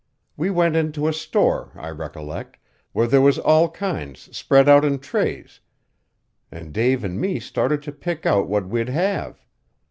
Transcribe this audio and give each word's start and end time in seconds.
We 0.35 0.49
went 0.49 0.75
into 0.75 1.07
a 1.07 1.13
store, 1.13 1.73
I 1.75 1.89
recollect, 1.91 2.57
where 2.91 3.05
there 3.05 3.21
was 3.21 3.37
all 3.37 3.69
kinds 3.69 4.35
spread 4.35 4.67
out 4.67 4.83
in 4.83 4.97
trays, 4.97 5.59
an' 6.51 6.71
Dave 6.71 7.05
an' 7.05 7.21
me 7.21 7.39
started 7.39 7.83
to 7.83 7.91
pick 7.91 8.25
out 8.25 8.49
what 8.49 8.67
we'd 8.67 8.89
have. 8.89 9.45